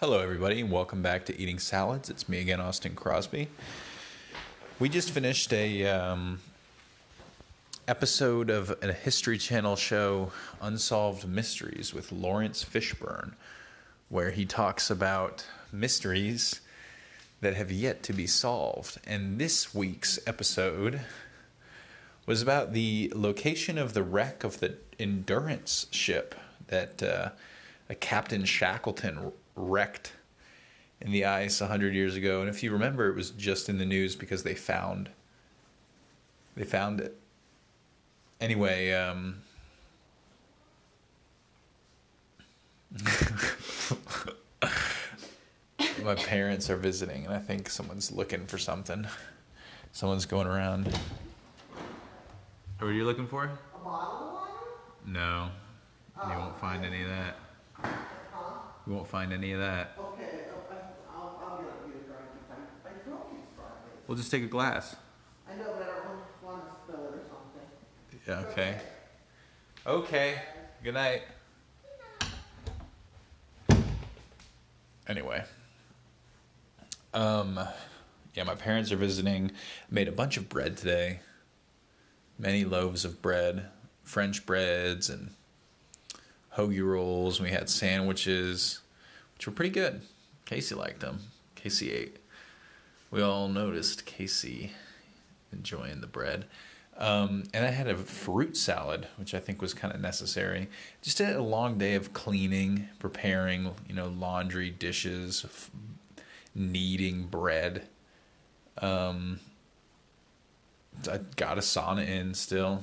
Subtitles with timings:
[0.00, 2.08] Hello, everybody, and welcome back to Eating Salads.
[2.08, 3.48] It's me again, Austin Crosby.
[4.78, 6.38] We just finished a um,
[7.88, 10.30] episode of a History Channel show,
[10.62, 13.32] Unsolved Mysteries, with Laurence Fishburne,
[14.08, 16.60] where he talks about mysteries
[17.40, 18.98] that have yet to be solved.
[19.04, 21.00] And this week's episode
[22.24, 26.36] was about the location of the wreck of the Endurance ship
[26.68, 27.30] that uh,
[27.88, 30.12] a Captain Shackleton wrecked
[31.00, 32.40] in the ice 100 years ago.
[32.40, 35.10] And if you remember, it was just in the news because they found
[36.58, 37.16] they found it.
[38.40, 39.42] Anyway, um,
[46.02, 49.06] my parents are visiting, and I think someone's looking for something.
[49.92, 50.86] Someone's going around.
[52.78, 53.44] What are you looking for?
[53.44, 54.52] A bottle of water?
[55.06, 55.50] No,
[56.28, 57.36] you won't find any of that.
[58.88, 59.98] You won't find any of that.
[59.98, 60.44] Okay,
[61.14, 64.08] I'll, I'll, I'll get you a drink if I, I throw you Starbucks.
[64.08, 64.96] We'll just take a glass.
[65.46, 67.66] I know, but I don't want, want to spill it or something.
[68.26, 68.50] Yeah.
[68.50, 68.80] Okay.
[69.86, 70.42] Okay.
[70.82, 71.22] Good night.
[75.06, 75.44] Anyway.
[77.12, 77.60] Um
[78.34, 79.52] yeah, my parents are visiting.
[79.90, 81.20] Made a bunch of bread today.
[82.38, 83.66] Many loaves of bread,
[84.02, 85.32] French breads and
[86.58, 87.40] hoagie rolls.
[87.40, 88.80] We had sandwiches,
[89.36, 90.02] which were pretty good.
[90.44, 91.20] Casey liked them.
[91.54, 92.16] Casey ate.
[93.10, 94.72] We all noticed Casey
[95.52, 96.46] enjoying the bread.
[96.98, 100.68] Um, and I had a fruit salad, which I think was kind of necessary.
[101.00, 105.70] Just a long day of cleaning, preparing, you know, laundry, dishes, f-
[106.56, 107.86] kneading bread.
[108.82, 109.38] Um,
[111.08, 112.82] I got a sauna in still.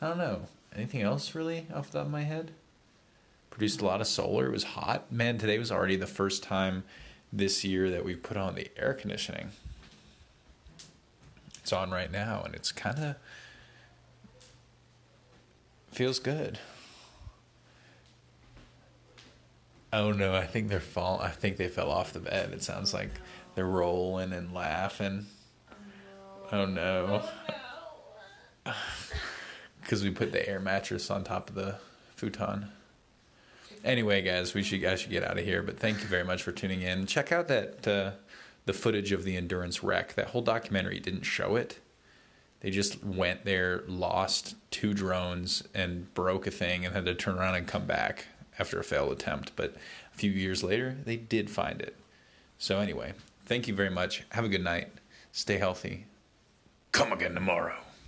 [0.00, 0.42] I don't know.
[0.74, 2.52] Anything else really off the top of my head?
[3.50, 4.46] Produced a lot of solar.
[4.46, 5.10] It was hot.
[5.10, 6.84] Man, today was already the first time
[7.32, 9.50] this year that we put on the air conditioning.
[11.58, 13.16] It's on right now and it's kind of
[15.92, 16.58] feels good.
[19.92, 22.52] Oh no, I think they're fall I think they fell off the bed.
[22.52, 23.10] It sounds like
[23.54, 25.26] they're rolling and laughing.
[26.52, 27.22] Oh no.
[27.22, 27.54] Oh,
[29.90, 31.74] Cuz we put the air mattress on top of the
[32.14, 32.70] futon.
[33.84, 36.44] Anyway, guys, we should I should get out of here, but thank you very much
[36.44, 37.06] for tuning in.
[37.06, 38.12] Check out that uh,
[38.66, 40.14] the footage of the endurance wreck.
[40.14, 41.80] That whole documentary didn't show it.
[42.60, 47.36] They just went there, lost two drones, and broke a thing, and had to turn
[47.36, 48.26] around and come back
[48.60, 49.56] after a failed attempt.
[49.56, 49.74] But
[50.14, 51.96] a few years later, they did find it.
[52.58, 53.14] So anyway,
[53.44, 54.22] thank you very much.
[54.30, 54.90] Have a good night.
[55.32, 56.04] Stay healthy.
[56.92, 57.78] Come again tomorrow.